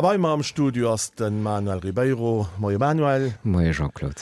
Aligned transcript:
Aber 0.00 0.14
immer 0.14 0.30
am 0.30 0.42
Studio 0.42 0.94
ass 0.94 1.12
den 1.12 1.42
Manuel 1.42 1.80
Ribeiro, 1.80 2.48
Mo 2.56 2.70
Manuel, 2.70 3.34
Mo 3.42 3.60
Jean-Claude. 3.70 4.14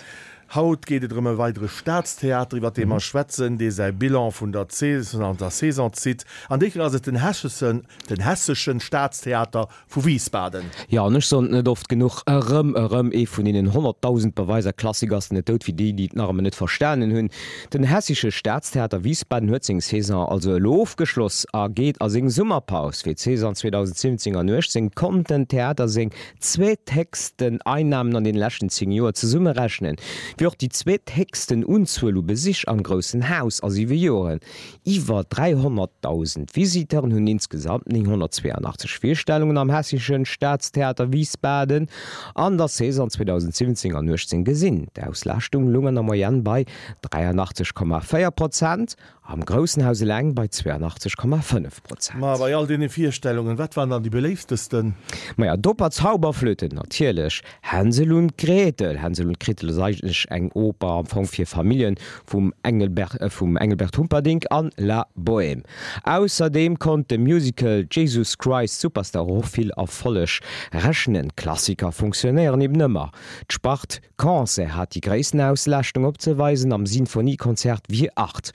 Haut 0.54 0.86
gehtet 0.86 1.12
rëmme 1.12 1.34
weitere 1.36 1.68
Staatstheater 1.68 2.56
iwwer 2.56 2.72
demer 2.72 2.96
mhm. 2.96 3.04
Schwetzen, 3.04 3.58
dée 3.60 3.68
sei 3.68 3.90
Bilan 3.92 4.30
vun 4.32 4.52
der 4.52 4.64
Cesen 4.72 5.20
an 5.22 5.36
der 5.36 5.50
Saison 5.50 5.92
zit, 5.92 6.24
an 6.48 6.58
Dichel 6.58 6.80
as 6.80 6.96
den 7.02 7.20
Hessessen 7.20 7.82
den 8.08 8.24
hesseschen 8.24 8.80
Staatstheater 8.80 9.68
vu 9.88 10.06
Wiesbaden. 10.06 10.64
Ja 10.88 11.04
nech 11.10 11.26
son 11.28 11.50
net 11.52 11.68
oft 11.68 11.90
genug 11.92 12.22
ëm 12.24 12.72
ëm 12.80 13.12
e 13.12 13.26
vun 13.28 13.50
innen 13.50 13.68
100.000 13.74 14.32
Beweiser 14.32 14.72
Klassikers 14.72 15.28
net 15.36 15.50
dot 15.50 15.66
wie 15.68 15.74
déi, 15.76 15.92
die 15.92 16.08
d 16.08 16.16
Narme 16.16 16.40
net 16.40 16.56
versternen 16.56 17.12
hunn. 17.12 17.28
Den 17.74 17.84
hessische 17.84 18.32
Staatstheater 18.32 19.04
Wiesbaden 19.04 19.50
huezing 19.52 19.82
Saison 19.82 20.24
also 20.32 20.56
loof 20.56 20.96
geschloss 20.96 21.44
a 21.52 21.68
geht 21.68 22.00
as 22.00 22.14
eng 22.14 22.30
Summerpaus 22.30 23.02
fir 23.02 23.16
Csan 23.20 23.54
2017 23.54 24.34
an 24.34 24.46
nuch 24.46 24.72
sinn 24.72 24.94
Content 24.94 25.50
Theater 25.50 25.88
seng 25.88 26.08
zwee 26.40 26.76
Texten 26.86 27.60
Einnahmen 27.66 28.16
an 28.16 28.24
den 28.24 28.36
lächen 28.36 28.70
Senior 28.70 29.12
ze 29.12 29.26
summe 29.26 29.54
rechnen. 29.54 29.96
Fir 30.38 30.52
die 30.60 30.68
zweet 30.68 31.10
hexten 31.10 31.64
unzuuel 31.64 32.22
be 32.22 32.36
sich 32.36 32.68
an 32.68 32.84
grossen 32.84 33.28
Haus 33.28 33.60
as 33.60 33.76
iw 33.76 33.92
Joren. 33.92 34.38
Iwer 34.84 35.22
300.000 35.22 36.54
Visiteren 36.54 37.12
hunn 37.12 37.26
insgesamt 37.26 37.92
182 37.92 38.98
Vierstellungen 39.00 39.58
am 39.58 39.70
hessischen 39.70 40.24
Staatstheater 40.24 41.12
Wiesbaden 41.12 41.88
an 42.36 42.56
der 42.56 42.68
Saison 42.68 43.10
2017 43.10 43.96
an 43.96 44.06
19 44.06 44.44
gesinn. 44.44 44.86
Der 44.94 45.08
Auslachtung 45.08 45.68
lungen 45.72 45.98
am 45.98 46.06
Moyen 46.06 46.44
bei 46.44 46.66
83,4 47.10 48.30
Prozent 48.30 48.94
am 49.22 49.44
großen 49.44 49.84
Hause 49.84 50.04
lang 50.04 50.34
bei 50.34 50.44
82,5 50.44 51.82
Prozent. 51.82 52.20
Ma 52.20 52.36
bei 52.36 52.56
all 52.56 52.66
den 52.66 52.88
Vierstellungen 52.88 53.58
wat 53.58 53.76
waren 53.76 53.92
an 53.92 54.02
die 54.02 54.10
beleeftesten? 54.10 54.94
Meier 55.36 55.56
dopper 55.56 55.90
Zauberflöten 55.90 56.76
natierlech 56.76 57.42
Hänsel 57.60 58.12
und 58.12 58.38
Gretel 58.38 58.98
Hänsel 58.98 59.26
und 59.26 59.40
Gretel 59.40 59.72
sech 59.72 60.27
eng 60.30 60.50
Oper 60.54 60.88
am 60.88 61.06
Fong 61.06 61.26
fir 61.26 61.46
Familien 61.46 61.96
vum 62.26 62.52
Engelberg 62.62 63.14
äh, 63.20 63.30
vum 63.30 63.56
Engelbert 63.56 63.96
Humperding 63.96 64.44
an 64.50 64.70
La 64.76 65.06
Boem. 65.14 65.62
Außerdem 66.04 66.78
konnte 66.78 67.18
Musical 67.18 67.86
Jesus 67.90 68.36
Christ 68.38 68.80
Superstar 68.80 69.24
hochvill 69.24 69.70
erfollech 69.70 70.40
rächenen 70.72 71.34
Klassiker 71.36 71.92
funktionieren 71.92 72.60
im 72.60 72.72
nëmmer. 72.72 73.10
D'Spart 73.48 74.00
Kanse 74.16 74.74
hat 74.74 74.94
die 74.94 75.00
ggréessen 75.00 75.40
Auslächtung 75.40 76.04
opzeweisen 76.04 76.72
am 76.72 76.86
Sinfoniekonzert 76.86 77.84
wie 77.88 78.10
8, 78.16 78.52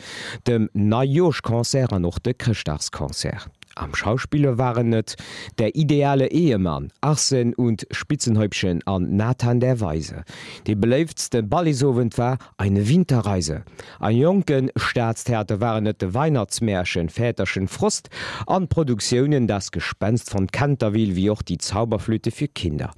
dem 0.47 0.69
Najoschkonzer 0.73 1.99
noch 1.99 2.19
de 2.19 2.33
Christachskonzer. 2.33 3.37
Am 3.75 3.95
Schauspieler 3.95 4.59
waren 4.59 4.89
net 4.89 5.15
der 5.57 5.75
ideale 5.75 6.27
Ehemann, 6.27 6.91
Assen 7.01 7.55
und 7.55 7.87
Spitzenhäubchen 7.89 8.85
an 8.85 9.15
Nathan 9.15 9.59
der 9.59 9.81
Weise. 9.81 10.25
Die 10.67 10.75
beleftste 10.75 11.41
Ballisowen 11.41 12.11
war 12.15 12.37
eine 12.57 12.87
Winterreise. 12.87 13.63
Ein 13.99 14.17
jungen 14.17 14.71
Staatstheater 14.75 15.59
waren 15.59 15.85
net 15.85 16.03
de 16.03 16.13
Weihnachtsmärschen 16.13 17.09
väterschen 17.09 17.67
Frost 17.67 18.11
an 18.45 18.67
Produktionen 18.67 19.47
das 19.47 19.71
Gespenst 19.71 20.29
von 20.29 20.45
Canterville 20.47 21.15
wie 21.15 21.31
auch 21.31 21.41
die 21.41 21.57
Zauberflüte 21.57 22.29
für 22.29 22.47
Kinder. 22.47 22.91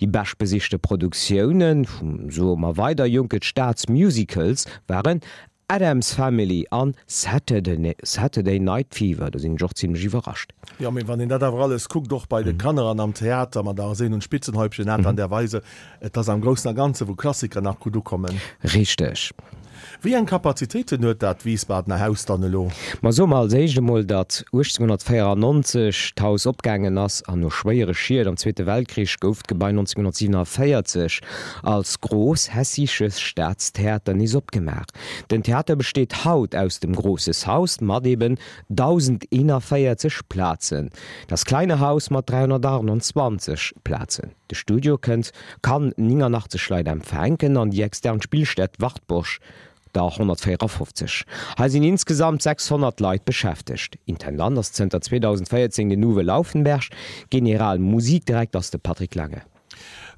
Die 0.00 0.06
baschbesichte 0.06 0.78
Produktionen, 0.78 1.86
so 2.30 2.56
ma 2.56 2.78
weiter 2.78 3.04
junge 3.04 3.40
Staatsmusicals 3.42 4.64
waren 4.86 5.20
Adams 5.68 6.12
Family 6.12 6.66
an 6.70 6.94
Saturday, 7.06 7.96
Saturday 8.02 8.58
Night 8.58 8.88
Fever 8.94 9.30
da 9.30 9.38
sind 9.38 9.56
joch 9.56 9.72
ziemlich 9.72 10.04
überrascht. 10.04 10.52
Ja 10.78 10.90
wann 10.92 11.18
den 11.18 11.28
dat 11.28 11.42
alles 11.42 11.88
guckt 11.88 12.12
doch 12.12 12.26
bei 12.26 12.42
den 12.42 12.56
mhm. 12.56 12.58
Kannern 12.58 13.00
am 13.00 13.14
Theater 13.14 13.62
man 13.62 13.76
da 13.76 13.94
se 13.94 14.06
und 14.06 14.22
Spitzenhäubchen 14.22 14.84
mhm. 14.84 15.06
an 15.06 15.16
der 15.16 15.30
Weise 15.30 15.62
das 16.12 16.28
am 16.28 16.40
großen 16.40 16.74
ganze 16.74 17.08
wo 17.08 17.14
Klassiker 17.14 17.60
nach 17.60 17.78
Kudu 17.78 18.02
kommen. 18.02 18.40
Richtig. 18.62 19.32
Wie 20.02 20.14
en 20.14 20.26
Kapazitéite 20.26 20.98
net 20.98 21.22
dat 21.22 21.44
Wiesbadener 21.44 22.00
Haus 22.00 22.24
dann 22.24 22.42
lo? 22.42 22.70
Ma 23.00 23.12
so 23.12 23.26
mal 23.26 23.48
seige 23.50 23.80
moll 23.80 24.04
dat 24.04 24.44
1894 24.52 26.12
taus 26.14 26.46
opgängen 26.46 26.98
ass 26.98 27.22
an 27.24 27.40
no 27.40 27.50
schwéiere 27.50 27.94
Schiiert 27.94 28.26
am 28.26 28.36
Zweite 28.36 28.66
Weltkrich 28.66 29.18
gouft 29.20 29.48
gebei 29.48 29.68
1947 29.68 31.20
als 31.62 32.00
gros 32.00 32.54
hessisches 32.54 33.20
Staatstheater 33.20 34.14
nis 34.14 34.34
opgemerk. 34.34 34.88
Den 35.30 35.42
Theater 35.42 35.76
besteht 35.76 36.24
haut 36.24 36.54
aus 36.54 36.80
dem 36.80 36.94
Grosses 36.94 37.46
Haus 37.46 37.80
mat 37.80 38.06
eben 38.06 38.38
1000 38.70 39.24
innerfeiertzech 39.24 40.20
Plazen. 40.28 40.90
Das 41.28 41.44
kleine 41.44 41.80
Haus 41.80 42.10
mat 42.10 42.28
320 42.28 43.74
Plazen. 43.84 44.32
De 44.50 44.56
Studio 44.56 44.96
kënnt 44.98 45.32
kann 45.62 45.92
ninger 45.96 46.28
nach 46.28 46.48
ze 46.48 46.58
Schleit 46.58 46.86
empfänken 46.86 47.56
an 47.56 47.70
die 47.70 47.82
extern 47.82 48.20
Spielstädt 48.20 48.80
Wachtbosch 48.80 49.40
Hektar 49.94 50.18
154. 50.18 51.24
Ha 51.56 51.68
sinn 51.68 51.84
insgesamt 51.84 52.42
600 52.42 52.98
Leiit 53.00 53.24
beschäftigt. 53.24 53.98
Intendanterzenter 54.06 55.00
2014 55.00 55.88
de 55.88 55.96
Nuwe 55.96 56.22
Laufenberg, 56.22 56.88
General 57.30 57.78
Musikdirekt 57.78 58.56
ass 58.56 58.70
de 58.70 58.80
Patrick 58.82 59.14
Lange. 59.14 59.42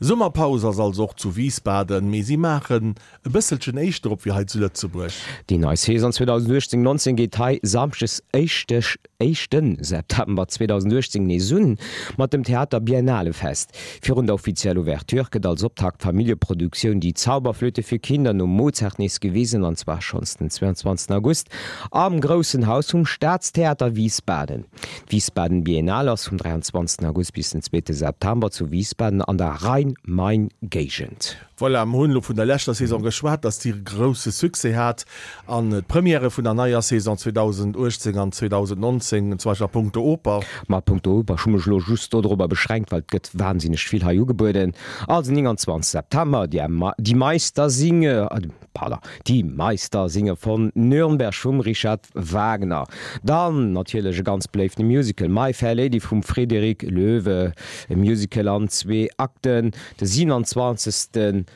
Summerpauser 0.01 0.73
soll 0.73 0.95
soch 0.95 1.15
zu 1.15 1.37
Wiesbaden 1.37 2.11
mesi 2.11 2.37
machen 2.37 2.95
e 3.25 3.31
bësselschen 3.31 3.79
Eichtrop 3.79 4.25
wieheit 4.25 4.51
zuletze 4.51 4.89
brech. 4.89 5.15
Die 5.49 5.59
Neuseson 5.59 6.13
2018 6.13 6.83
19 6.83 7.17
Getei 7.17 7.59
samches 7.63 8.23
Eichtech 8.33 8.99
1. 9.19 9.49
September 9.81 10.47
2016 10.47 11.27
ne 11.27 11.41
Sunn 11.41 11.79
mat 12.17 12.33
dem 12.33 12.45
Theater 12.45 12.81
Biennale 12.81 13.33
fest. 13.33 13.71
Fi 14.03 14.13
der 14.15 14.35
offizielle 14.35 14.81
Ouvertürket 14.81 15.47
als 15.47 15.65
Optakt 15.65 16.03
Familieproduktionioun 16.03 17.01
die 17.01 17.15
Zauberflöte 17.15 17.83
fir 17.83 17.99
Kinder 17.99 18.33
um 18.33 18.57
Mozertnis 18.57 19.21
gewesen 19.21 19.65
an 19.65 19.77
zwar 19.77 20.03
schon 20.03 20.25
den 20.41 20.51
22. 20.51 21.11
August 21.11 21.49
am 21.91 22.21
großen 22.21 22.67
Haus 22.67 22.93
um 22.93 23.07
Staatstheater 23.07 23.97
Wiesbaden. 23.97 24.67
Wiesbaden 25.09 25.65
Biennale 25.65 26.13
aus 26.13 26.27
vom 26.27 26.39
23. 26.39 27.07
August 27.07 27.33
bis 27.33 27.51
den 27.51 27.63
2. 27.63 27.93
September 27.93 28.51
zu 28.51 28.71
Wiesbaden 28.71 29.23
an 29.23 29.39
der 29.39 29.49
Rhein 29.49 29.95
Main 30.03 30.51
Gegent. 30.63 31.39
Vol 31.59 31.75
am 31.77 31.95
Hunlo 31.95 32.21
vun 32.21 32.37
der 32.37 32.45
Lächter 32.45 32.75
Saison 32.75 33.03
geschwaart, 33.03 33.47
dats 33.47 33.59
Di 33.61 33.73
grosse 33.83 34.31
Suse 34.31 34.77
hat 34.77 35.07
an 35.47 35.73
et 35.73 35.89
Premiere 35.89 36.31
vun 36.31 36.45
der 36.45 36.53
Naier 36.53 36.83
Saison 36.83 37.17
2018 37.17 38.19
an 38.19 38.31
2019 38.31 39.06
Planzing 39.07 39.39
zweier 39.39 39.69
Punkte 39.69 40.01
Oper. 40.01 40.41
Ma 40.67 40.81
Punkt 40.81 41.07
Oper 41.07 41.39
schummelo 41.39 41.79
just 41.79 42.13
darüber 42.13 42.49
beschränkt, 42.49 42.91
weil 42.91 43.03
gëtt 43.03 43.31
wahnsinnig 43.35 43.85
viel 43.85 44.05
HUGebäuden. 44.05 44.73
Also 45.07 45.33
20 45.33 45.85
September 45.85 46.49
die, 46.49 46.61
die 46.99 47.15
Meister 47.15 47.71
singe 47.71 48.29
äh, 48.31 48.49
Pader 48.75 49.01
die 49.27 49.45
Meister 49.45 50.09
singe 50.09 50.35
von 50.35 50.73
Nürnberg 50.75 51.33
Schum 51.33 51.61
Richard 51.61 52.09
Wagner. 52.15 52.87
Dann 53.23 53.73
natürlichsche 53.73 54.25
ganz 54.25 54.49
bleif 54.49 54.77
Musical 54.79 55.29
My 55.29 55.53
Fair 55.53 55.77
Lady 55.77 56.01
vum 56.01 56.23
Frederik 56.23 56.83
Löwe, 56.83 57.53
e 57.89 57.95
Musical 57.95 58.49
an 58.49 58.69
zwee 58.69 59.09
Akten, 59.19 59.71
de 60.01 60.07
27. 60.07 61.47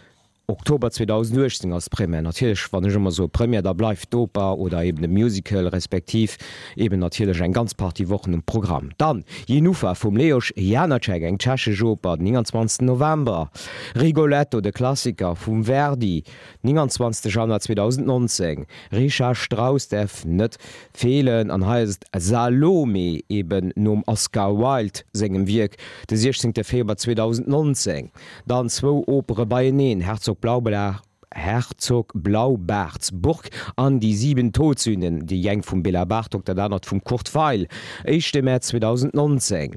Oktober 0.50 0.90
2010 0.90 1.72
als 1.72 1.88
Premier 1.88 2.20
natürlich 2.22 2.72
war 2.72 2.82
immer 2.82 3.12
so 3.12 3.28
Premier 3.28 3.62
da 3.62 3.72
bleibt 3.72 4.12
Dopa 4.12 4.54
oder 4.54 4.82
eben 4.82 5.08
Musical 5.12 5.68
respektiv 5.68 6.36
eben 6.74 6.98
natürlich 6.98 7.40
ein 7.40 7.52
ganz 7.52 7.72
party 7.72 8.08
wochen 8.08 8.32
im 8.32 8.42
Programm. 8.42 8.90
Dann 8.98 9.24
Jenufa 9.46 9.94
vom 9.94 10.16
Leosch 10.16 10.52
Janacek 10.56 11.22
eng 11.22 11.38
Tschesche 11.38 11.70
Joper 11.70 12.16
den 12.16 12.44
20. 12.44 12.82
November 12.82 13.52
Rigoletto 13.94 14.60
de 14.60 14.72
Klassiker 14.72 15.36
vom 15.36 15.66
Verdi 15.66 16.24
29. 16.62 17.32
Januar 17.32 17.60
2019 17.60 18.66
Richard 18.92 19.36
Strauss 19.36 19.86
def 19.86 20.24
net 20.24 20.56
fehlen 20.92 21.52
an 21.52 21.64
heißt 21.64 22.06
Salome 22.18 23.20
eben 23.28 23.72
num 23.76 24.02
Oscar 24.06 24.58
Wild 24.58 25.04
segem 25.12 25.46
Wirk 25.46 25.76
de 26.10 26.16
16. 26.16 26.54
Februar 26.64 26.96
2019 26.96 28.10
dann 28.46 28.68
zwo 28.68 29.04
opere 29.06 29.46
Baynen 29.46 30.00
Herzog 30.00 30.39
Herzog 30.40 31.02
Herzog 31.32 32.12
Blaubertsburg 32.14 33.50
an 33.76 34.00
die 34.00 34.16
sieben 34.16 34.52
Todsünnen, 34.52 35.26
die 35.26 35.40
jeng 35.40 35.62
vum 35.62 35.82
Billabart 35.82 36.34
der 36.46 36.56
Dannnert 36.56 36.86
vum 36.86 37.04
Kurtfeil, 37.04 37.68
1. 38.04 38.32
März 38.42 38.68
2019. 38.68 39.76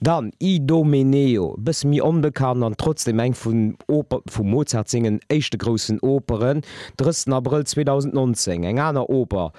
Dan 0.00 0.30
Idomeneo 0.38 1.56
bis 1.58 1.84
mi 1.84 2.00
onbekannt 2.00 2.64
an 2.64 2.76
trotz 2.76 3.04
dem 3.04 3.18
eng 3.18 3.34
vun 3.34 3.76
vum 3.88 4.50
Mozartzingen 4.50 5.20
éischchte 5.28 5.58
grossen 5.58 6.00
Operen, 6.00 6.62
3. 6.96 7.32
April 7.32 7.64
2019 7.64 8.64
eng 8.64 8.78
aner 8.78 9.10
Oper 9.10 9.52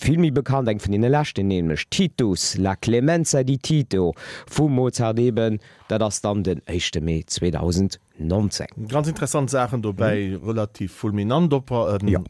Vimi 0.00 0.30
bekannt 0.30 0.68
eng 0.68 0.80
vun 0.80 1.00
Lächte 1.02 1.42
nemech 1.42 1.86
Titus 1.90 2.56
la 2.56 2.76
Clemenza 2.76 3.42
di 3.44 3.58
Tito 3.58 4.14
vum 4.46 4.74
Mozardeben, 4.74 5.58
dat 5.88 6.02
ass 6.02 6.20
dann 6.20 6.42
den 6.42 6.62
1. 6.66 6.92
Mei 7.00 7.22
2019. 7.26 8.66
Ganz 8.88 9.08
interessant 9.08 9.50
Sachen 9.50 9.82
dobei 9.82 10.38
mhm. 10.38 10.48
relativ 10.48 10.92
fulminant 10.92 11.52
opper. 11.52 11.98
Ähm, 12.00 12.08
ja 12.08 12.20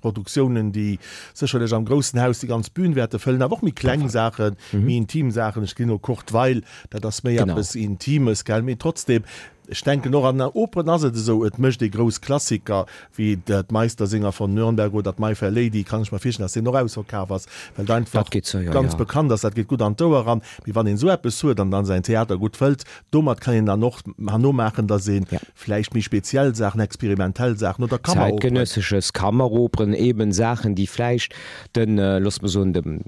Produktionen 0.00 0.72
die 0.72 0.98
sicherlich 1.34 1.72
am 1.72 1.84
großen 1.84 2.20
Haus 2.20 2.40
die 2.40 2.46
ganz 2.46 2.70
Bühnenwerte 2.70 3.18
füllen 3.18 3.42
aber 3.42 3.56
auch 3.56 3.62
mit 3.62 3.76
Kleinsachen 3.76 4.56
mhm. 4.72 4.88
Intimsachen 4.88 5.62
ich 5.64 5.74
gehe 5.74 5.86
nur 5.86 6.00
kurz 6.00 6.32
weil 6.32 6.62
da 6.88 6.98
das 6.98 7.22
mir 7.22 7.32
ja 7.32 7.44
bis 7.44 7.74
intimes 7.74 8.44
geil 8.44 8.62
mir 8.62 8.78
trotzdem 8.78 9.24
ich 9.70 9.82
denke 9.82 10.10
noch 10.10 10.24
an 10.24 10.38
der 10.38 10.56
Oper 10.56 10.82
nase 10.82 11.12
so 11.14 11.44
et 11.44 11.58
mcht 11.58 11.80
die 11.80 11.90
gros 11.90 12.20
Klassiker 12.20 12.86
wie 13.14 13.36
dat 13.36 13.70
Meistersinger 13.70 14.32
von 14.32 14.52
Nürnberg 14.52 14.92
oder 14.92 15.12
dat 15.12 15.20
Mai 15.20 15.34
Lady 15.40 15.84
kann 15.84 16.02
ich 16.02 16.10
mal 16.10 16.18
fischen 16.18 16.42
das 16.42 16.56
noch 16.56 16.74
aus 16.74 16.96
was 16.96 17.46
weil 17.76 17.90
einfach 17.90 18.28
geht 18.30 18.46
so, 18.46 18.58
ja, 18.58 18.72
ganz 18.72 18.92
ja. 18.92 18.98
bekannt 18.98 19.30
das 19.30 19.42
geht 19.42 19.68
gut 19.68 19.80
an 19.82 19.94
Dauer 19.96 20.26
ran 20.26 20.42
wie 20.64 20.74
wann 20.74 20.86
den 20.86 20.96
so 20.96 21.08
besu 21.22 21.54
dann 21.54 21.70
dann 21.70 21.84
sein 21.84 22.02
Theater 22.02 22.36
gut 22.36 22.56
fällt 22.56 22.84
dummer 23.10 23.36
kann 23.36 23.54
ihn 23.54 23.66
dann 23.66 23.80
noch 23.80 24.00
han 24.28 24.42
machen 24.42 24.86
da 24.88 24.98
sehen 24.98 25.26
ja. 25.30 25.38
vielleicht 25.54 25.94
mich 25.94 26.04
speziell 26.04 26.54
Sachen 26.54 26.80
experimentell 26.80 27.56
Sachen 27.56 27.84
oder 27.84 27.98
kann 27.98 28.36
genössisches 28.38 29.12
Kammeroperen 29.12 29.94
eben 29.94 30.32
Sachen 30.32 30.74
die 30.74 30.88
fleisch 30.88 31.28
den 31.76 31.98
äh, 31.98 32.18
los 32.18 32.40
so 32.42 32.64
dem, 32.64 33.00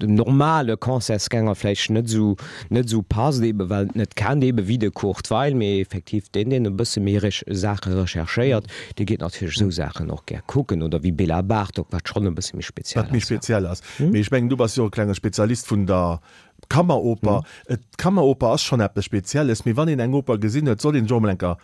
dem 0.00 0.14
normale 0.14 0.76
Konzersgängerfle 0.76 1.74
net 1.90 2.08
so 2.08 2.36
net 2.68 2.88
so 2.88 3.02
pass 3.02 3.40
weil 3.40 3.88
net 3.94 4.16
kann 4.16 4.42
wie 4.42 4.90
kurz 4.90 5.30
weil 5.30 5.54
mir 5.54 5.86
effektiv 6.00 6.30
den 6.30 6.50
den 6.50 6.66
e 6.66 6.70
bësse 6.70 7.00
meerisch 7.00 7.44
Sache 7.48 7.94
rechercheiert, 7.94 8.66
Di 8.98 9.04
geht 9.04 9.20
natürlich 9.20 9.56
so 9.56 9.70
Sachen 9.70 10.06
noch 10.06 10.24
ger 10.26 10.42
gucken 10.46 10.82
oder 10.82 11.02
wie 11.02 11.12
Bill 11.12 11.42
Bart 11.42 11.78
wat 11.90 12.08
schon 12.08 12.34
bis 12.34 12.52
mich 12.54 12.66
speziell 12.66 13.06
mich 13.10 13.24
speziell 13.24 13.66
ass. 13.66 13.82
Hm? 13.98 14.14
Ich 14.14 14.30
menggen 14.30 14.48
du 14.48 14.58
was 14.58 14.76
jo 14.76 14.88
kleiner 14.90 15.14
Spezialist 15.14 15.70
vun 15.70 15.86
der 15.86 16.20
Kammeroper 16.68 17.42
Et 17.66 17.78
hm? 17.78 17.84
Kammeroper 17.96 18.48
ass 18.48 18.62
schon 18.62 18.80
App 18.80 19.02
spezielles 19.02 19.64
mir 19.64 19.76
wann 19.76 19.88
in 19.88 20.00
eng 20.00 20.14
Oper 20.14 20.38
gesinnet 20.38 20.80
soll 20.80 20.94
den 20.94 21.06
Jolenker 21.06 21.58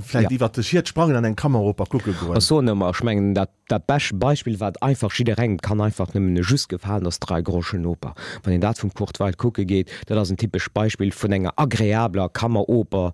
vielleicht 0.00 0.72
ja. 0.72 0.86
sprangen 0.86 1.16
an 1.16 1.24
eng 1.24 1.36
Kammeroper 1.36 1.86
kuckel 1.86 2.14
go. 2.14 2.38
so 2.40 2.62
schmengen 2.92 3.34
dat 3.34 3.50
dat 3.68 3.86
Bech 3.86 4.10
Beispiel 4.14 4.60
wat 4.60 4.82
einfach 4.82 5.10
schiederenng 5.10 5.58
kann 5.58 5.80
einfach 5.80 6.12
nëmmen 6.14 6.42
just 6.42 6.68
gefallen 6.68 7.06
ass 7.06 7.18
drei 7.18 7.40
groschen 7.40 7.86
Oper. 7.86 8.14
Wann 8.42 8.52
den 8.52 8.60
dat 8.60 8.78
vum 8.78 8.92
Kurchtwald 8.92 9.38
kucke 9.38 9.64
geht, 9.64 9.90
dat 10.06 10.18
ass 10.18 10.30
ein 10.30 10.36
typisch 10.36 10.68
Beispiel 10.68 11.12
vun 11.12 11.32
enger 11.32 11.52
agréabler 11.56 12.28
Kammeroper, 12.28 13.12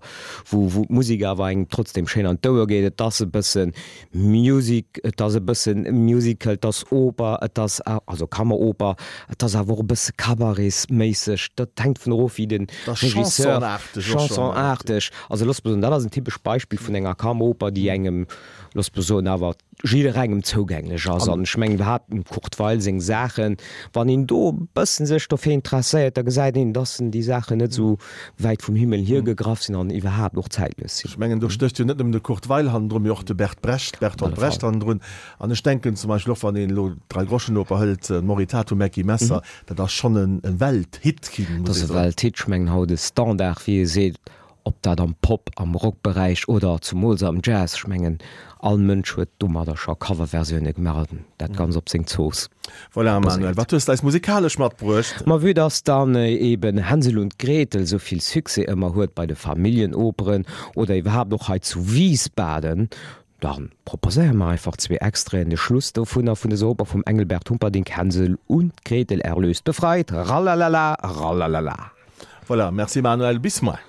wo, 0.49 0.73
wo 0.73 0.85
Musiker 0.89 1.37
war 1.37 1.51
eng 1.51 1.67
trotzdem 1.69 2.07
schen 2.07 2.25
an 2.25 2.37
Douer 2.41 2.67
gehtt, 2.67 2.99
dat 2.99 3.13
se 3.13 3.25
bëssen 3.25 3.73
Musik, 4.11 5.01
dat 5.15 5.31
se 5.31 5.39
bëssen 5.39 5.89
Musical, 5.91 6.57
das 6.57 6.85
Oper, 6.91 7.39
das 7.53 7.79
also 7.81 8.27
Kammeroper, 8.27 8.95
dat 9.37 9.55
a 9.55 9.67
wo 9.67 9.83
bësse 9.83 10.11
Kabaris 10.17 10.87
meisech, 10.89 11.47
dat 11.55 11.75
tankt 11.75 12.05
vun 12.05 12.13
Rofi 12.13 12.47
den 12.47 12.67
Regisseur 12.87 13.79
Chanson 13.95 14.53
artigg. 14.53 15.11
Also 15.29 15.45
los 15.45 15.61
dat 15.61 16.00
as 16.01 16.05
ein 16.05 16.11
typisch 16.11 16.39
Beispiel 16.39 16.79
vun 16.79 16.95
enger 16.95 17.15
Kamoper, 17.15 17.71
die 17.71 17.89
engem 17.89 18.27
los 18.73 18.89
Person 18.89 19.27
awer 19.27 19.55
engem 19.83 20.43
zouugänglech 20.43 21.09
as 21.09 21.27
an 21.27 21.45
schmengen 21.45 21.85
hat 21.85 22.03
Kurtweilsinn 22.29 23.01
Sachen, 23.01 23.57
wann 23.93 24.09
en 24.09 24.27
do 24.27 24.53
bëssen 24.75 25.07
sech 25.07 25.23
Stoff 25.23 25.45
interesseiert, 25.45 26.17
der 26.17 26.23
gesäit 26.23 26.55
hin 26.55 26.73
dassen 26.73 27.11
die 27.11 27.23
Sache 27.23 27.55
net 27.55 27.73
so 27.73 27.97
weit 28.37 28.61
vum 28.61 28.75
Himmel 28.75 28.99
hier 28.99 29.21
gegraf 29.21 29.61
sinn 29.61 29.75
an 29.75 29.89
iwwer 29.89 30.17
hab 30.17 30.33
noch 30.33 30.49
zeitless. 30.49 31.03
Ich 31.05 31.17
menggen 31.17 31.39
durchstöcht 31.39 31.79
net 31.79 31.99
dem 31.99 32.11
de 32.11 32.21
Kurtweilhand 32.21 32.93
rum 32.93 33.05
Jochte 33.05 33.35
Bert 33.35 33.61
Brecht 33.61 33.99
Bert 33.99 34.21
an 34.23 34.33
Brecht 34.33 34.63
an 34.63 34.81
run 34.81 35.01
an 35.39 35.53
denken 35.65 35.95
zum 35.95 36.09
Beispiel 36.09 36.35
an 36.41 36.55
den 36.55 36.69
Lo 36.69 36.93
drei 37.09 37.25
Groschen 37.25 37.57
operhëlt 37.57 38.21
Moritato 38.21 38.75
Macki 38.75 39.03
Messer, 39.03 39.41
dat 39.65 39.79
das 39.79 39.91
schon 39.91 40.15
en 40.15 40.59
Welt 40.59 40.99
hit 41.01 41.31
ki. 41.31 41.45
Das 41.65 41.89
Welt 41.89 42.21
Hitschmengen 42.21 42.71
haut 42.71 42.89
de 42.89 42.97
Standard 42.97 43.65
wie 43.67 43.85
seet 43.85 44.17
ob 44.63 44.81
dat 44.81 44.99
am 44.99 45.15
Pop 45.21 45.49
am 45.55 45.75
Rockbereich 45.75 46.47
oder 46.47 46.81
zum 46.81 47.01
Mose 47.01 47.27
am 47.27 47.41
Jazz 47.43 47.77
schmengen 47.77 48.19
all 48.61 48.77
Mënsch 48.77 49.15
huet 49.15 49.29
dummer 49.39 49.65
der 49.65 49.75
scho 49.75 49.95
Coverversionioune 49.95 50.73
gemerden. 50.73 51.25
Dat 51.37 51.57
ganz 51.57 51.75
op 51.75 51.89
seng 51.89 52.05
zos. 52.07 52.49
Voilà, 52.93 53.19
Manuel 53.19 53.57
wat 53.57 54.03
musikalisch 54.03 54.57
mat 54.59 54.77
brucht? 54.77 55.25
Ma 55.25 55.41
wie 55.41 55.53
das 55.53 55.83
dann 55.83 56.15
äh, 56.15 56.35
eben 56.35 56.77
Hänsel 56.77 57.17
und 57.17 57.39
Gretel 57.39 57.85
soviel 57.85 58.21
Suse 58.21 58.63
immer 58.63 58.93
huet 58.93 59.15
bei 59.15 59.25
de 59.25 59.35
Familienoperen 59.35 60.45
oder 60.75 60.95
iwwer 60.95 61.13
hab 61.13 61.29
noch 61.29 61.49
heit 61.49 61.65
zu 61.65 61.91
Wiesbaden 61.91 62.89
dann 63.41 63.71
proposémer 63.85 64.49
einfach 64.49 64.77
zwe 64.77 65.01
extreen 65.01 65.49
de 65.49 65.57
Schluss 65.57 65.93
do 65.93 66.05
vunner 66.05 66.35
vun 66.35 66.51
de 66.51 66.61
Ober 66.63 66.85
vum 66.85 67.03
Engelbert 67.05 67.49
Humperding 67.49 67.85
Hänsel 67.85 68.37
und 68.47 68.85
Gretel 68.85 69.21
erlöst 69.21 69.63
befreit, 69.63 70.11
Ralala 70.11 70.93
ralala. 70.93 71.91
Voilà, 72.47 72.71
Merci 72.71 73.01
Manuel 73.01 73.39
Bismar. 73.39 73.79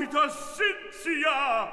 Alter 0.00 0.30
Cinzia! 0.30 1.68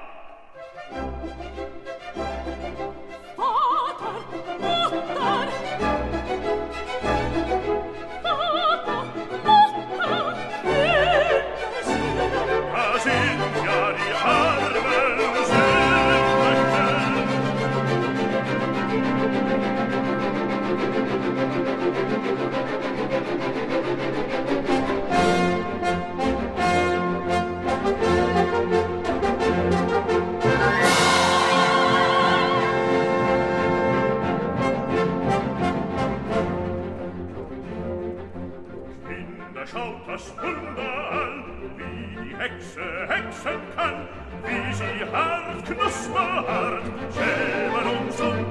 Wie 42.27 42.33
die 42.33 42.37
Hexe 42.37 42.81
hexen 43.07 43.59
kann, 43.75 44.07
wie 44.45 44.73
sie 44.73 45.11
hart, 45.11 45.65
knusperhart, 45.65 46.83
schämen 47.13 47.97
uns 47.97 48.21
und 48.21 48.45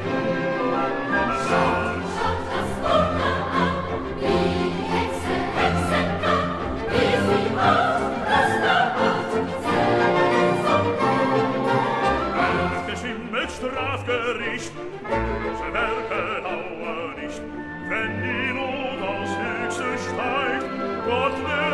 Geschimmelt 12.86 13.50
Strafgericht, 13.50 14.72
böse 15.02 15.72
Werke 15.72 16.42
dauer 16.42 17.14
nicht, 17.20 17.42
wenn 17.88 18.22
die 18.22 18.52
Not 18.52 19.00
aus 19.08 19.30
Höchste 19.38 19.98
steigt, 19.98 20.66
Gott 21.06 21.36
der 21.46 21.65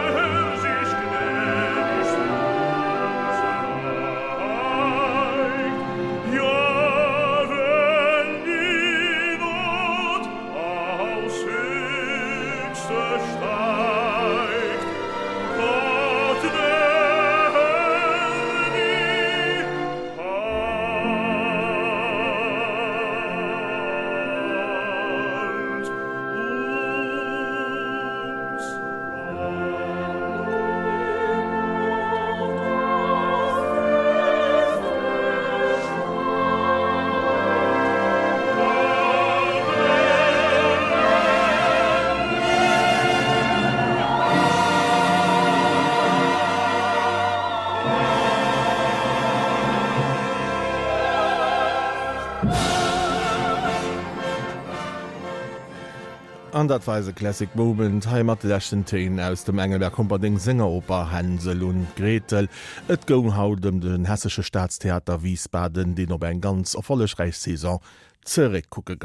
standardweise 56.63 57.13
Classic 57.13 57.49
Moment 57.57 58.09
heimatlächten 58.09 58.85
Teen 58.85 59.19
aus 59.19 59.43
dem 59.43 59.59
Engelberg 59.59 59.95
Komperding 59.95 60.39
Sängeroper 60.39 61.11
Hänsel 61.11 61.61
und 61.65 61.89
Gretel, 61.97 62.49
et 62.87 63.05
goun 63.09 63.37
haut 63.37 63.65
dem 63.65 63.81
den 63.81 64.05
hessesche 64.05 64.45
Staatstheater 64.45 65.25
Wiesbaden, 65.25 65.97
den 65.97 66.13
op 66.13 66.23
eng 66.23 66.41
ganz 66.41 66.75
erfollegreichs 66.75 67.43
Saison 67.43 67.81
zerek 68.25 68.71
kucke. 68.71 68.97